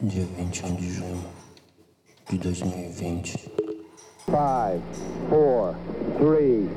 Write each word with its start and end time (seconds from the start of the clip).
dia 0.00 0.24
21 0.36 0.74
de 0.74 0.90
junho 0.90 1.24
de 2.28 2.38
2020. 2.38 3.38
5, 4.26 4.82
4, 5.30 5.76
3, 6.18 6.68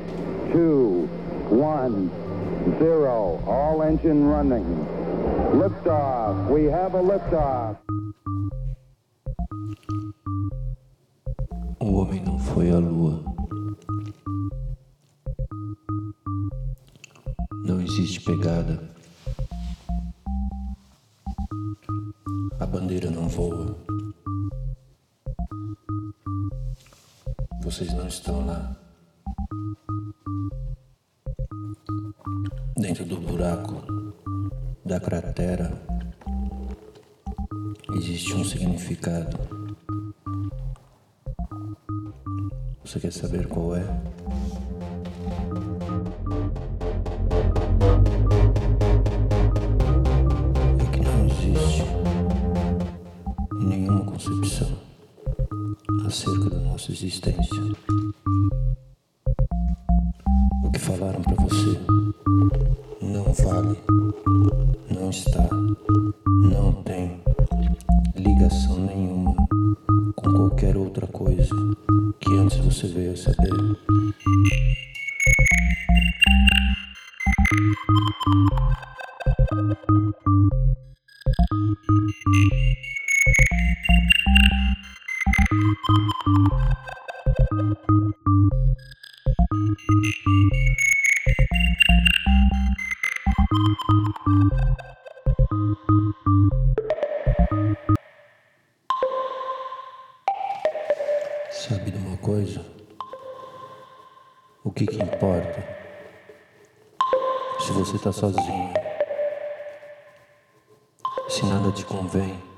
2, 0.54 1.10
1, 1.52 2.10
0. 2.80 3.44
All 3.48 3.82
engine 3.84 4.28
running. 4.28 4.86
Liftoff. 5.54 6.50
We 6.52 6.66
have 6.66 6.96
a 6.96 7.02
liftoff. 7.02 7.78
O 11.80 11.94
homem 11.94 12.22
não 12.24 12.38
foi 12.38 12.70
à 12.70 12.78
lua. 12.78 13.24
Não 17.66 17.82
existe 17.82 18.22
pegada. 18.22 18.97
A 22.60 22.66
bandeira 22.66 23.12
não 23.12 23.30
voa. 23.30 23.78
Vocês 27.62 27.94
não 27.94 28.08
estão 28.08 28.46
lá. 28.46 28.76
Dentro 32.76 33.06
do 33.06 33.18
buraco, 33.18 33.84
da 34.84 35.00
cratera, 35.00 35.72
existe 37.96 38.34
um 38.34 38.44
significado. 38.44 39.38
Você 42.84 43.00
quer 43.00 43.14
saber 43.14 43.48
qual 43.48 43.76
é? 43.76 43.84
Acerca 56.08 56.50
da 56.50 56.60
nossa 56.60 56.90
existência. 56.90 57.64
O 60.64 60.72
que 60.72 60.80
falaram 60.80 61.22
para 61.22 61.36
você 61.36 61.78
não 63.02 63.26
vale, 63.34 63.78
não 64.90 65.10
está, 65.10 65.50
não 66.44 66.72
tem 66.84 67.22
ligação 68.16 68.80
nenhuma 68.86 69.36
com 70.16 70.32
qualquer 70.32 70.78
outra 70.78 71.06
coisa 71.08 71.54
que 72.22 72.34
antes 72.38 72.58
você 72.60 72.88
veio 72.88 73.12
a 73.12 73.18
saber. 73.18 73.98
Sabe 86.28 86.36
de 101.92 101.98
uma 101.98 102.18
coisa? 102.18 102.66
O 104.66 104.72
que 104.72 104.86
que 104.86 105.02
importa? 105.02 105.64
Se 107.62 107.72
você 107.72 107.98
tá 108.00 108.12
sozinho. 108.12 108.74
Se 111.30 111.46
nada 111.46 111.72
te 111.72 111.86
convém. 111.86 112.57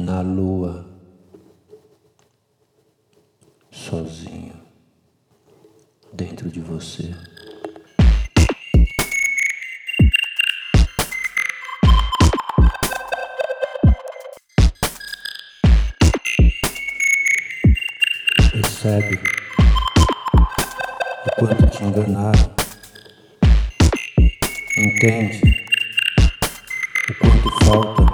Na 0.00 0.20
lua. 0.20 0.86
Sozinho. 3.68 4.54
Dentro 6.12 6.48
de 6.48 6.60
você. 6.60 7.12
Percebe 18.52 19.20
o 21.26 21.30
quanto 21.40 21.66
te 21.70 21.82
enganaram. 21.82 22.54
Entende 24.76 25.66
o 27.10 27.14
quanto 27.18 27.64
falta. 27.64 28.07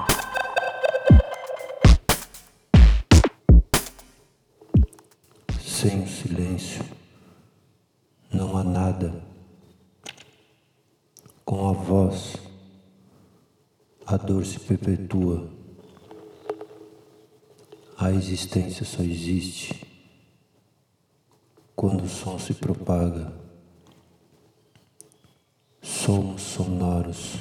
Sem 5.74 6.04
o 6.04 6.08
silêncio 6.08 6.84
não 8.32 8.56
há 8.56 8.62
nada. 8.62 9.24
Com 11.44 11.68
a 11.68 11.72
voz, 11.72 12.36
a 14.06 14.16
dor 14.16 14.46
se 14.46 14.60
perpetua. 14.60 15.50
A 17.98 18.12
existência 18.12 18.86
só 18.86 19.02
existe 19.02 19.84
quando 21.74 22.04
o 22.04 22.08
som 22.08 22.38
se 22.38 22.54
propaga. 22.54 23.32
Somos 25.82 26.40
sonoros. 26.40 27.40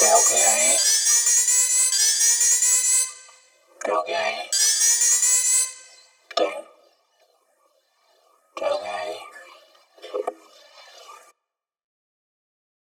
okay, 0.00 0.12
okay. 0.14 0.97